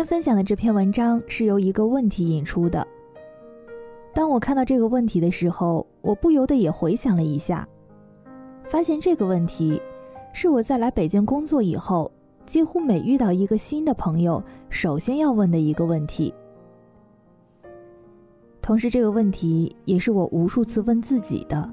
[0.00, 2.86] 天分享的这篇文章是由一个问题引出的。
[4.14, 7.68] 当我看到这个问题的时候，我不由得也回想了一下，
[8.64, 9.78] 发现这个问题
[10.32, 12.10] 是我在来北京工作以后，
[12.46, 16.32] 几乎每遇到一个新的朋友，首先要问的一个问题。
[18.62, 21.70] 同时，这个问题也是我无数次问自己的。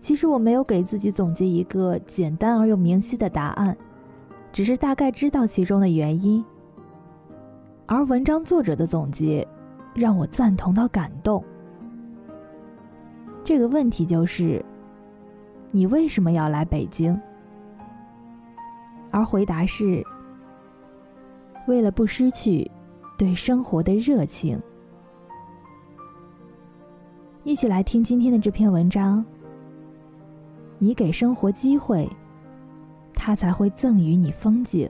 [0.00, 3.76] 其实我没有给自己总结一个简单而又明晰的答案，
[4.56, 6.42] 只是大概知道其中的原因。
[7.84, 9.46] 而文章作者的总结，
[9.94, 11.44] 让我赞同到感动。
[13.44, 14.64] 这个问题就是：
[15.70, 17.20] 你为什么要来北京？
[19.10, 20.02] 而回答是：
[21.68, 22.66] 为了不失去
[23.18, 24.58] 对生活的热情。
[27.44, 29.22] 一起来听今天的这篇文章。
[30.78, 32.08] 你给生活机会，
[33.16, 34.88] 它才会赠予你风景。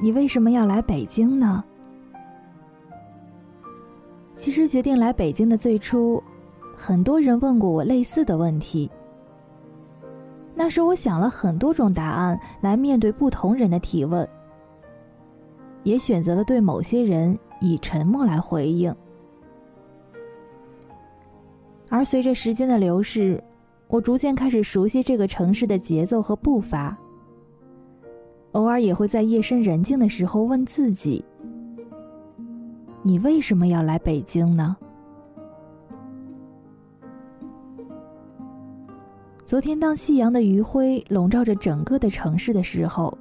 [0.00, 1.62] 你为什么要来北京呢？
[4.34, 6.22] 其实决定来北京的最初，
[6.76, 8.90] 很多人问过我类似的问题。
[10.54, 14.28] 那时我想了很多种答案来面对不同人的提问。
[15.82, 18.92] 也选择了对某些人以沉默来回应，
[21.88, 23.42] 而随着时间的流逝，
[23.88, 26.96] 我逐渐开始熟悉这个城市的节奏和步伐。
[28.52, 31.24] 偶尔也会在夜深人静的时候问自己
[33.04, 34.76] ：“你为什么要来北京呢？”
[39.44, 43.16] 昨天，当夕阳的余晖笼罩着整个的城市的时候。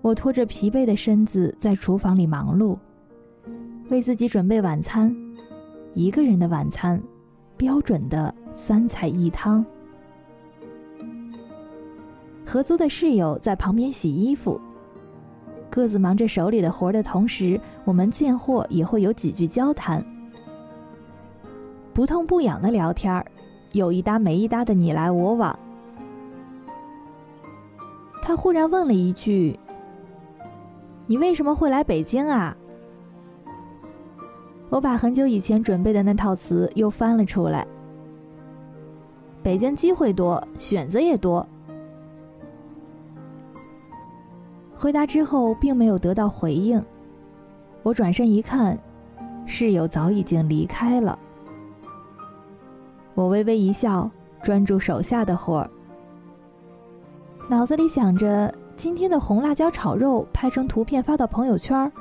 [0.00, 2.76] 我拖着疲惫的身子在厨房里忙碌，
[3.88, 5.14] 为自己准备晚餐，
[5.94, 7.02] 一个人的晚餐，
[7.56, 9.64] 标准的三菜一汤。
[12.46, 14.60] 合租的室友在旁边洗衣服，
[15.70, 20.04] 各自忙着手里的活的同时，我们见货也会有几句交谈，
[21.92, 23.24] 不痛不痒的聊天
[23.72, 25.58] 有一搭没一搭的你来我往。
[28.22, 29.58] 他忽然问了一句。
[31.06, 32.56] 你为什么会来北京啊？
[34.70, 37.66] 我把很久以前准备的那套词又翻了出来。
[39.42, 41.46] 北京机会多，选择也多。
[44.74, 46.82] 回答之后并没有得到回应，
[47.82, 48.78] 我转身一看，
[49.46, 51.18] 室友早已经离开了。
[53.14, 54.10] 我微微一笑，
[54.42, 55.70] 专注手下的活儿，
[57.48, 58.52] 脑子里想着。
[58.76, 61.92] 今天的红辣椒炒肉拍成图片发到朋友圈儿，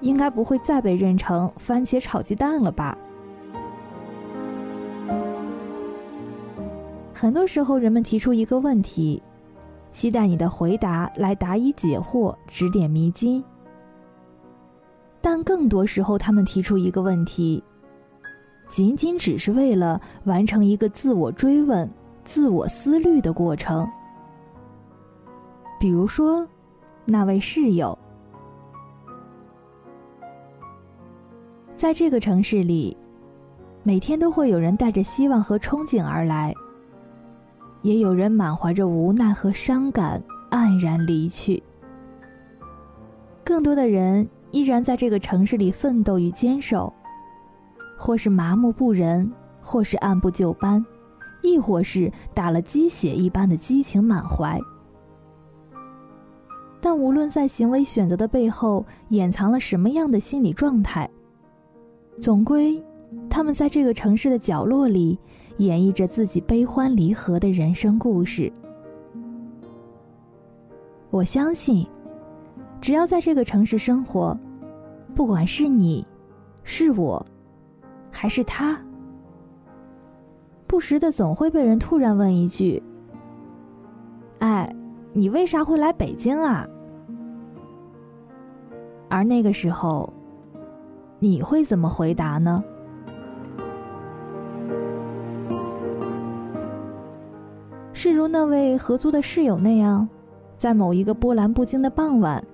[0.00, 2.96] 应该不会再被认成番茄炒鸡蛋了吧？
[7.14, 9.22] 很多时候，人们提出一个问题，
[9.90, 13.42] 期待你的回答来答疑解惑、指点迷津；
[15.22, 17.64] 但更多时候，他们提出一个问题，
[18.68, 21.90] 仅仅只是为了完成一个自我追问、
[22.22, 23.88] 自我思虑的过程。
[25.80, 26.46] 比如说，
[27.06, 27.98] 那位室友，
[31.76, 32.96] 在这个城市里，
[33.82, 36.54] 每天都会有人带着希望和憧憬而来，
[37.82, 41.62] 也有人满怀着无奈和伤感黯然离去。
[43.44, 46.90] 更多的人依然在这个城市里奋斗与坚守，
[47.98, 50.82] 或是麻木不仁，或是按部就班，
[51.42, 54.58] 亦或是打了鸡血一般的激情满怀。
[56.80, 61.08] 但无论在行为选择的背后掩藏了什么样的心理状态，
[62.20, 62.82] 总归，
[63.28, 65.18] 他们在这个城市的角落里
[65.58, 68.52] 演绎着自己悲欢离合的人生故事。
[71.10, 71.86] 我相信，
[72.80, 74.36] 只要在这个城市生活，
[75.14, 76.04] 不管是你，
[76.64, 77.24] 是我，
[78.10, 78.78] 还是他，
[80.66, 82.82] 不时的总会被人突然问一句
[84.40, 84.74] ：“哎，
[85.12, 86.66] 你为啥会来北京啊？”
[89.08, 90.12] 而那个时候，
[91.18, 92.62] 你会怎么回答呢？
[97.92, 100.06] 是如那位合租的室友那样，
[100.58, 102.44] 在某一个波澜不惊的傍晚，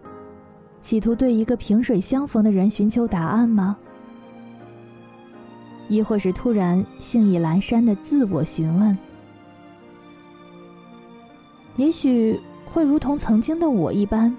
[0.80, 3.76] 企图对一个萍水相逢的人寻求答案吗？
[5.88, 8.96] 亦或是突然兴意阑珊的自我询问？
[11.76, 14.34] 也许会如同曾经的我一般。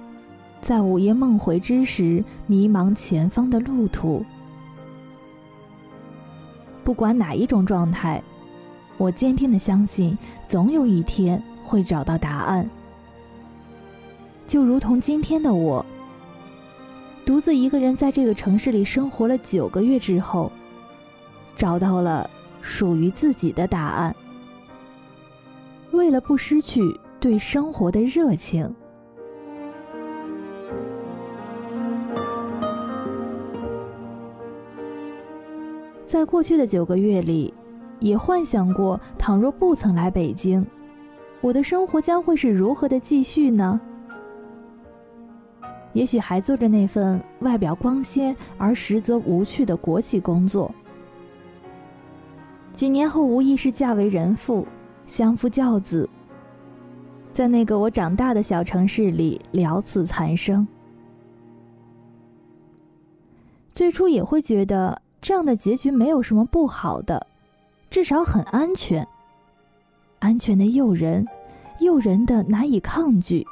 [0.64, 4.24] 在午夜梦回之时，迷茫前方的路途。
[6.86, 8.24] 不管哪一种状态，
[8.98, 10.18] 我坚定的相信，
[10.48, 12.70] 总有一天会找到答案。
[14.48, 15.86] 就如同今天的我，
[17.26, 20.50] 独自一个人在这个城市里生活了九个月之后，
[21.58, 22.30] 找到了
[22.62, 24.16] 属于自己的答案。
[25.92, 28.74] 为了不失去对生活的热情。
[36.14, 37.52] 在过去的九个月里，
[38.00, 40.64] 也幻想过，倘若不曾来北京，
[41.42, 43.82] 我的生活将会是如何的继续呢？
[45.94, 50.72] 也许还做着那份外表光鲜而实则无趣的国企工作。
[52.74, 54.68] 几年后，无疑是嫁为人妇，
[55.08, 56.08] 相夫教子，
[57.32, 60.68] 在那个我长大的小城市里了此残生。
[63.74, 65.02] 最初也会觉得。
[65.24, 67.26] 这样的结局没有什么不好的，
[67.90, 69.08] 至少很安全。
[70.20, 71.26] 安全的诱人，
[71.80, 73.48] 诱人的难以抗拒。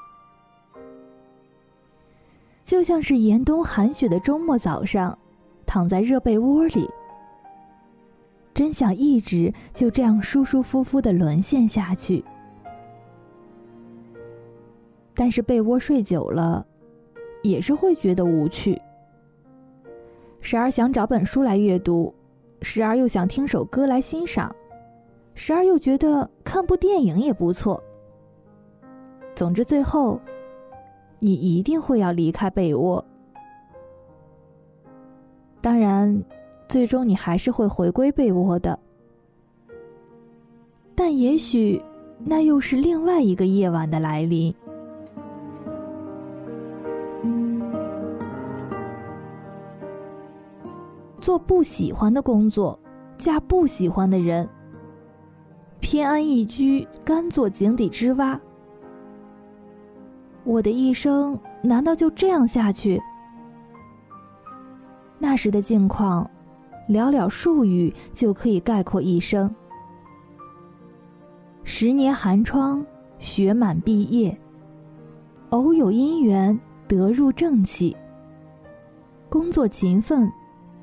[2.62, 5.18] 就像是严冬寒雪的周末早上，
[5.66, 6.90] 躺在热被窝里，
[8.54, 12.22] 真想一直就这样舒舒服服的沦陷下去。
[15.16, 16.66] 但是被窝睡久了，
[17.44, 18.78] 也是会觉得无趣。
[20.42, 22.14] 时而想找本书来阅读，
[22.62, 24.54] 时而又想听首歌来欣赏，
[25.36, 27.82] 时而又觉得看部电影也不错。
[29.34, 30.20] 总之，最后，
[31.20, 33.04] 你一定会要离开被窝。
[35.62, 36.22] 当然，
[36.68, 38.78] 最终你还是会回归被窝的。
[40.96, 41.82] 但也许，
[42.26, 44.54] 那又是另外一个夜晚的来临。
[51.22, 52.78] 做不喜欢的工作，
[53.16, 54.50] 嫁不喜欢的人，
[55.80, 58.38] 偏安一居，甘做井底之蛙。
[60.44, 63.00] 我的一生难道就这样下去？
[65.20, 66.28] 那时的境况，
[66.90, 69.54] 寥寥数语就可以概括一生：
[71.64, 72.84] 十年寒窗，
[73.20, 74.36] 学满毕业；
[75.52, 77.96] 偶有姻缘得入正气；
[79.30, 80.28] 工作勤奋。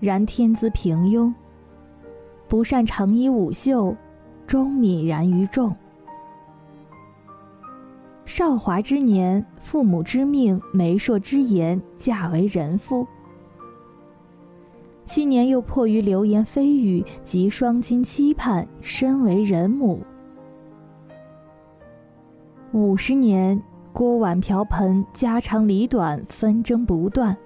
[0.01, 1.33] 然天资平庸，
[2.47, 3.97] 不善长衣舞袖，
[4.47, 5.75] 终泯然于众。
[8.25, 13.05] 少华之年，父母之命，媒妁之言，嫁为人妇。
[15.05, 20.01] 七年又迫于流言蜚语及双亲期盼，身为人母。
[22.73, 23.61] 五十年，
[23.93, 27.37] 锅碗瓢盆，家长里短，纷争不断。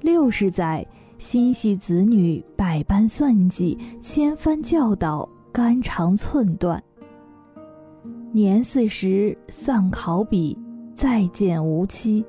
[0.00, 0.86] 六十载。
[1.18, 6.80] 心系子女，百般算计，千番教导，肝肠寸断。
[8.30, 10.56] 年四十丧考妣，
[10.94, 12.24] 再见无期。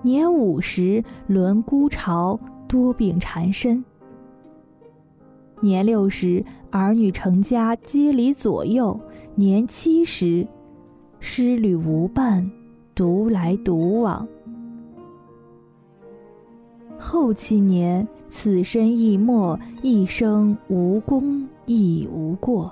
[0.00, 2.38] 年五十轮孤巢，
[2.68, 3.84] 多病缠身。
[5.60, 8.98] 年六十儿女成家，皆离左右。
[9.34, 10.46] 年七十
[11.18, 12.48] 失旅无伴，
[12.94, 14.26] 独来独往。
[17.02, 22.70] 后七年，此身亦没，一生无功亦无过。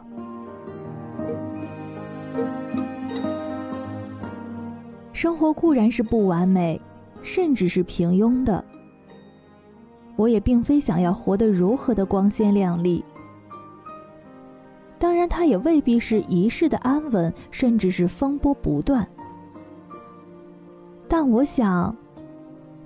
[5.13, 6.81] 生活固然是不完美，
[7.23, 8.65] 甚至是平庸的。
[10.15, 13.05] 我也并非想要活得如何的光鲜亮丽。
[14.97, 19.05] 当然，它也未必是一世的安稳，甚至是风波不断。
[21.09, 21.95] 但我想。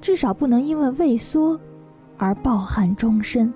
[0.04, 1.58] 至少不能因为畏缩
[2.18, 3.50] 而抱憾终身。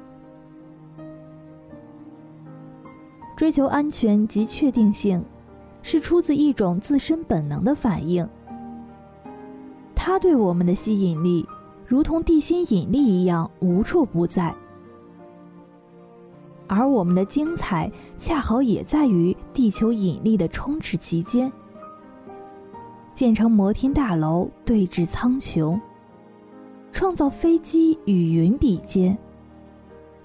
[3.37, 5.23] 追求安全及确定性，
[5.83, 8.26] 是出自一种自身本能的反应。
[9.95, 11.47] 它对我们的吸引力，
[11.87, 14.57] 如同地心引力一样无处不在。
[16.67, 21.52] 而我们的精彩，恰好也在于地球引力的充斥其间，
[23.14, 25.78] 建成摩天大楼，对峙苍穹。
[26.92, 29.16] 创造飞机与云比肩，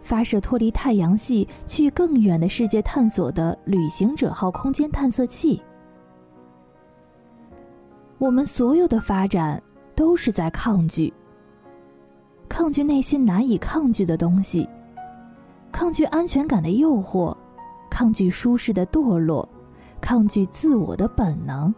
[0.02, 5.62] 发射脱离太阳系去更远的世界探索的旅行者号空间探测器。
[8.18, 9.62] 我们所有的发展
[9.96, 11.14] 都是在抗拒，
[12.48, 14.68] 抗拒内心难以抗拒的东西，
[15.72, 17.36] 抗拒安全感的诱惑，
[17.90, 19.48] 抗拒舒适的堕落，
[20.00, 21.74] 抗拒自我的本能。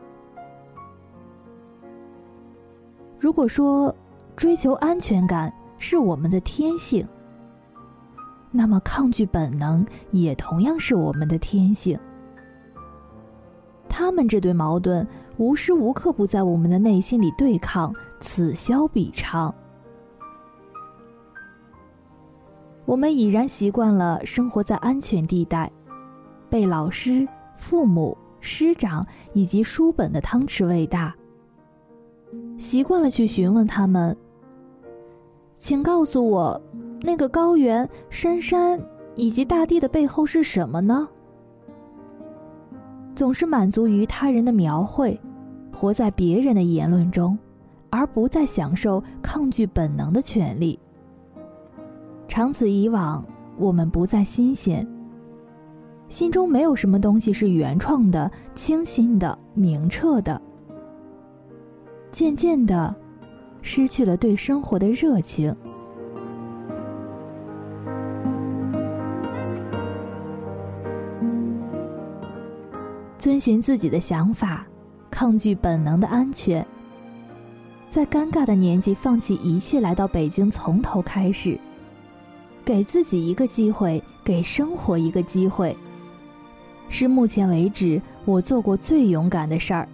[3.17, 3.93] 如果说，
[4.35, 7.07] 追求安全感是我们的天性，
[8.51, 11.97] 那么抗拒本能也同样是我们的天性。
[13.87, 19.53] 他们这对矛盾无时无刻不在我们的内心里对抗，此消彼长。
[22.85, 25.71] 我们已然习惯了生活在安全地带，
[26.49, 27.25] 被老师、
[27.55, 31.15] 父母、师长以及书本的汤匙喂大。
[32.57, 34.15] 习惯了去询问他们，
[35.57, 36.62] 请告诉我，
[37.01, 38.79] 那个高原、深山
[39.15, 41.07] 以及大地的背后是什么呢？
[43.15, 45.17] 总是满足于他人的描绘，
[45.74, 47.38] 活在别人的言论中，
[47.89, 50.77] 而不再享受抗拒本能的权利。
[52.27, 53.24] 长此以往，
[53.57, 54.85] 我们不再新鲜，
[56.09, 60.41] 心中没有什么东西是原创的、清新的、明澈的。
[62.12, 62.93] 渐渐的，
[63.65, 65.53] 失去了对生活的热情。
[73.17, 74.67] 遵循自己的想法，
[75.10, 76.65] 抗拒本能的安全，
[77.89, 81.60] 在尴尬的年纪放弃一切，来到北京，从头开始。
[82.63, 85.75] 给自己一个机会，给生活一个机会，
[86.88, 89.89] 是目前为止我做过最勇敢的事儿。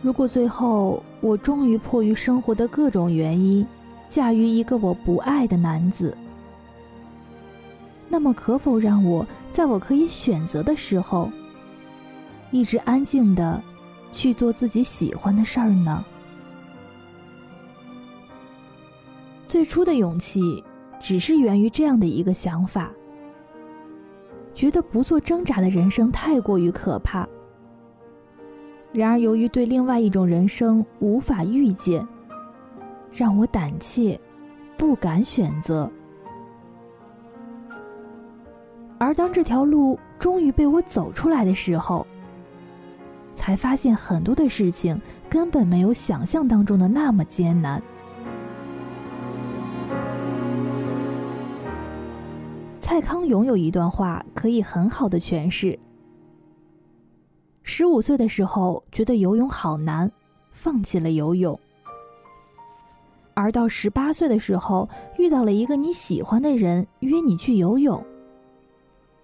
[0.00, 3.66] 如果最后我终于迫于生活的各种原因，
[4.08, 6.16] 嫁于一个我不爱的男子，
[8.08, 11.30] 那么可否让我在我可以选择的时候，
[12.52, 13.60] 一直安静的
[14.12, 16.04] 去做自己喜欢的事儿呢？
[19.48, 20.62] 最初的勇气，
[21.00, 22.92] 只是源于这样的一个想法：
[24.54, 27.28] 觉得不做挣扎的人生太过于可怕。
[28.92, 32.06] 然而，由于对另外一种人生无法预见，
[33.12, 34.18] 让我胆怯，
[34.76, 35.90] 不敢选择。
[38.98, 42.04] 而当这条路终于被我走出来的时候，
[43.34, 47.80] 才发现很多的事情根本没有想象当中的那么艰难。
[52.80, 55.78] 蔡康永有一段话可以很好的诠释：
[57.70, 60.10] 十五岁的时候觉得游泳好难，
[60.50, 61.54] 放弃了游泳；
[63.34, 68.02] 而到十八岁的时候遇到了一个你喜欢的人约你去游泳，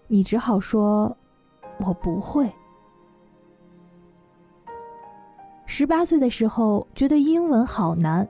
[0.09, 1.17] 你只好说
[1.81, 2.47] “我不会”。
[5.65, 8.29] 十八岁的时候觉得英文好难，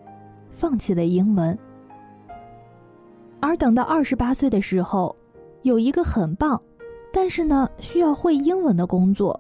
[0.49, 1.59] 放弃了英文；
[3.41, 5.15] 而等到二十八岁的时候，
[5.63, 6.63] 有一个很棒，
[7.13, 9.39] 但是呢，需要会英文的工作，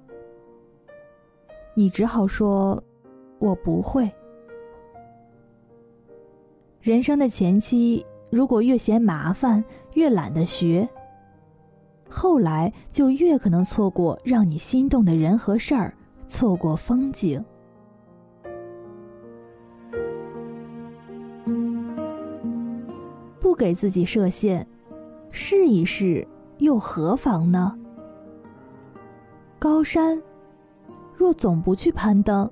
[1.75, 2.83] 你只好说
[3.39, 4.11] ：“我不会。”
[6.81, 9.65] 人生的前期，如果越嫌麻烦，
[9.95, 10.89] 越懒得学，
[12.09, 15.95] 后来就越可能错过让你心动的人和事儿，
[16.27, 17.45] 错过风景。
[23.41, 24.67] 不给自己设限。
[25.37, 26.27] 试一试，
[26.59, 27.77] 又何妨呢？
[29.59, 30.23] 高山，
[31.17, 32.51] 若总不去攀登，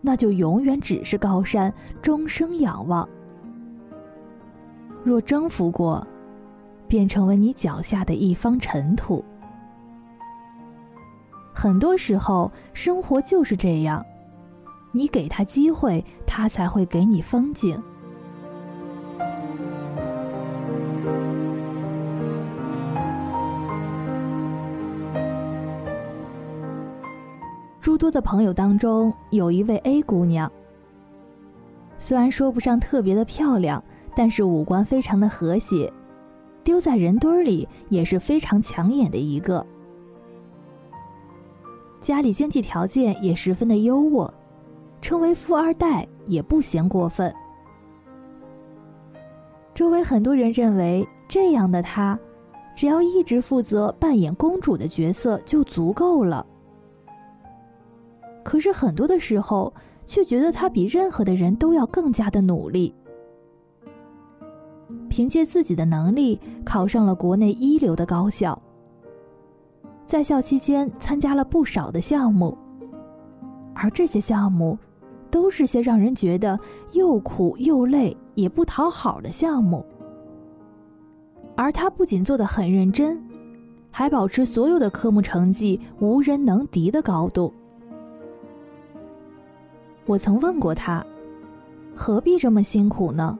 [0.00, 3.06] 那就永远只是高山，终生仰望；
[5.02, 6.06] 若征服过，
[6.86, 9.24] 便成为你脚下的一方尘土。
[11.54, 14.04] 很多时候，生活就是这样，
[14.92, 17.82] 你给他机会，他才会给你风景。
[28.02, 30.50] 多的朋友当中，有一位 A 姑娘。
[31.98, 33.80] 虽然说不上特别的漂亮，
[34.12, 35.88] 但是五官非常的和谐，
[36.64, 39.64] 丢在人堆里也是非常抢眼的一个。
[42.00, 44.28] 家里经济条件也十分的优渥，
[45.00, 47.32] 称为富二代也不嫌过分。
[49.74, 52.18] 周围很多人认为，这样的她，
[52.74, 56.44] 只要一直负责扮演公主的角色就足够了。
[58.42, 59.72] 可是很多的时候，
[60.04, 62.94] 却觉得他比任何的人都要更加的努力。
[65.08, 68.60] 凭借自己的能力，考上了国内一流的高校。
[70.06, 72.56] 在校期间，参加了不少的项目，
[73.74, 74.76] 而这些项目，
[75.30, 76.58] 都是些让人觉得
[76.92, 79.84] 又苦又累也不讨好的项目。
[81.54, 83.22] 而他不仅做得很认真，
[83.90, 87.52] 还保持所有的科目成绩无人能敌的高度。
[90.12, 91.02] 我曾问过他，
[91.96, 93.38] 何必这么辛苦呢？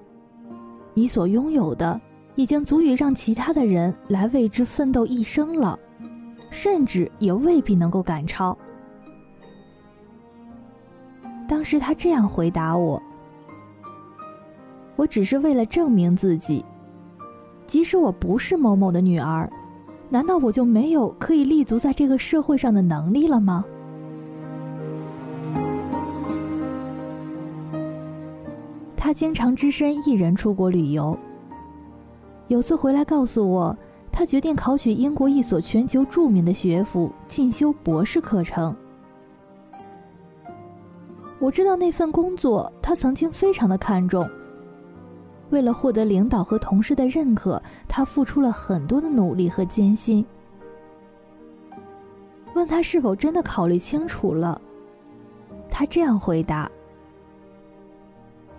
[0.94, 2.00] 你所拥有的
[2.34, 5.78] 已经足以让其他的人来为之奋斗一生了，
[6.48, 8.56] 甚至也未必能够赶超。
[11.46, 13.02] 当时他这样回答我
[14.96, 16.64] ：“我只是为了证明自己，
[17.66, 19.46] 即使我不是某某的女儿，
[20.08, 23.62] 难道我就没有可以立足在这个社会上的能力了吗？”
[29.04, 31.18] 他经常只身一人出国旅游。
[32.46, 33.76] 有次回来告诉我，
[34.12, 38.72] 他决定考取英国一所全球著名的学府，进修博士课程。
[41.40, 44.24] 我知道那份工作他曾经非常的看重。
[45.50, 50.24] 为了获得领导和同事的认可，他付出了很多的努力和艰辛。
[52.54, 54.62] 问他是否真的考虑清楚了，
[55.68, 56.70] 他这样回答。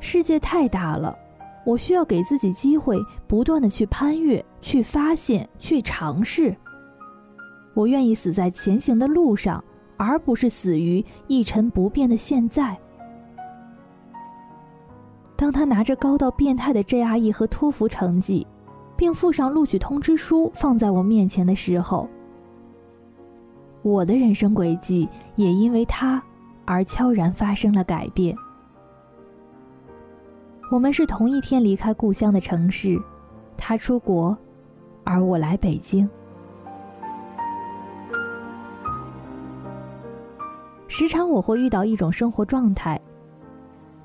[0.03, 1.17] 世界太大了，
[1.65, 6.53] 我需要给自己机会，不断的去攀越、去发现、去尝试。
[7.73, 9.63] 我愿意死在前行的路上，
[9.95, 12.77] 而不是死于一成不变的现在。
[15.37, 18.45] 当他拿着高到变态的 GRE 和托福成绩，
[18.97, 22.09] 并附上录取通知书放在我面前的时候，
[23.81, 25.07] 我的人生轨迹
[25.37, 26.21] 也因为他
[26.65, 28.35] 而悄然发生了改变。
[30.73, 32.99] 我们是同一天离开故乡的城市，
[33.55, 34.35] 他出国，
[35.03, 36.09] 而我来北京。
[40.87, 42.99] 时常我会遇到一种生活状态：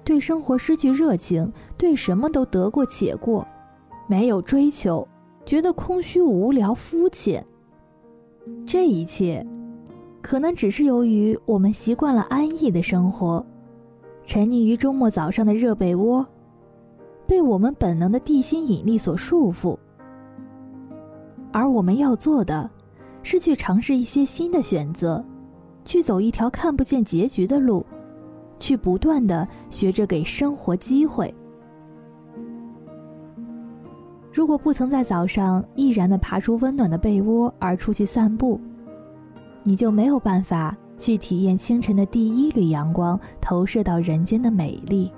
[0.05, 3.49] 对生活失去热情，对什么都得过且过，
[4.07, 5.09] 没有追求，
[5.47, 7.43] 觉得空虚、无聊、肤浅。
[8.67, 9.43] 这一切，
[10.21, 13.43] 可能只是由于我们习惯了安逸的生活，
[14.27, 16.27] 沉溺于周末早上的热被窝。
[17.29, 19.79] 被我们本能的地心引力所束缚，
[21.53, 22.69] 而我们要做的，
[23.23, 25.23] 是去尝试一些新的选择，
[25.85, 27.85] 去走一条看不见结局的路，
[28.59, 31.33] 去不断的学着给生活机会。
[34.33, 38.59] 如果不曾在早上毅然的爬出温暖的被窝而出去散步，
[39.65, 45.13] 你就没有办法去体验清晨的第一缕阳光投射到人间的美丽。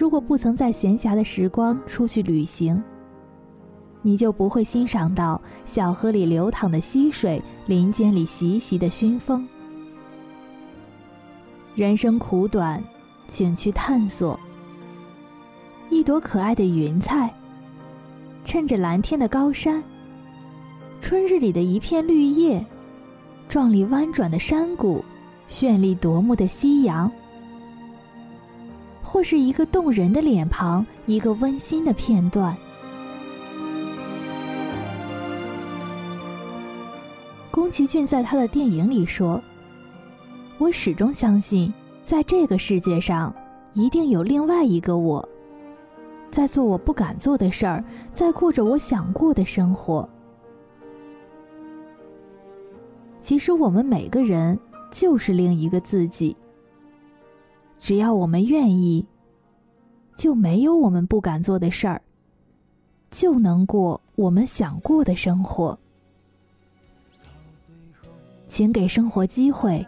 [0.00, 2.82] 如果不曾在闲暇的时光出去旅行，
[4.00, 9.46] 你就不会欣赏到小河里流淌的溪水，林间里习习的熏风。
[11.74, 12.82] 人生苦短，
[13.28, 14.40] 请去探索。
[15.90, 17.30] 一朵可爱的云彩，
[18.42, 19.84] 衬着蓝天的高山，
[21.02, 22.64] 春日里的一片绿叶，
[23.50, 25.04] 壮丽弯转的山谷，
[25.50, 27.12] 绚丽夺目的夕阳。
[29.12, 32.56] 或是一个动人的脸庞，一个温馨的片段。
[37.50, 39.42] 宫崎骏在他的电影里说
[40.58, 43.34] ：“我始终相信，在这个世界上，
[43.72, 45.28] 一定有另外一个我，
[46.30, 47.82] 在做我不敢做的事儿，
[48.14, 50.08] 在过着我想过的生活。
[53.20, 54.56] 其实，我们每个人
[54.92, 56.36] 就是另一个自己。”
[57.80, 59.04] 只要我们愿意，
[60.16, 62.00] 就没有我们不敢做的事儿，
[63.10, 65.76] 就能过我们想过的生活。
[68.46, 69.84] 请给生活机会，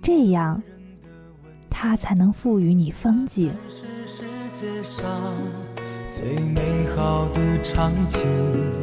[0.00, 0.62] 这样，
[1.68, 3.52] 它才能赋予你风景。
[6.10, 8.20] 最美好的场景，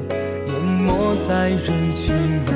[0.09, 2.51] 淹没在人群里，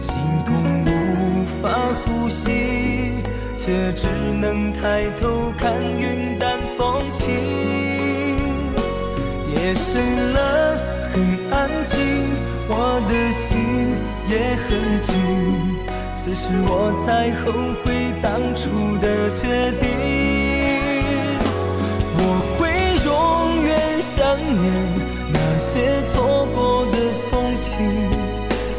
[0.00, 1.68] 心痛无法
[2.04, 2.75] 呼吸。
[3.66, 4.06] 却只
[4.40, 7.34] 能抬头看云淡风轻，
[9.52, 10.78] 夜深了，
[11.12, 11.98] 很安静，
[12.68, 13.58] 我的心
[14.30, 15.12] 也很静。
[16.14, 17.50] 此时我才后
[17.82, 19.84] 悔当初的决定。
[22.18, 22.20] 我
[22.56, 22.70] 会
[23.04, 23.10] 永
[23.64, 24.14] 远想
[24.62, 24.62] 念
[25.32, 26.96] 那些错过的
[27.28, 27.74] 风景，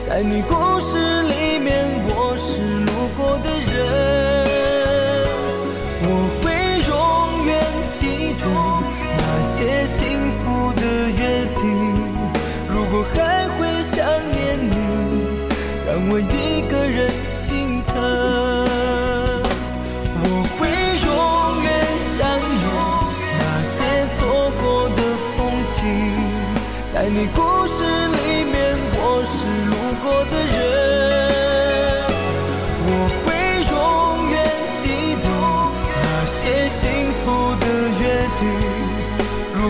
[0.08, 0.58] 在你过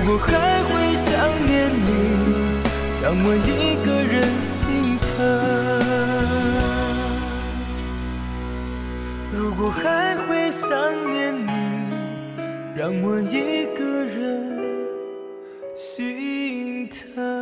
[0.08, 1.12] 如果还会想
[1.46, 1.92] 念，你，
[3.04, 5.06] 让我一个人心疼。
[9.34, 10.66] 如果还会想
[11.12, 11.52] 念你，
[12.74, 14.16] 让我一个人
[15.76, 17.37] 心疼。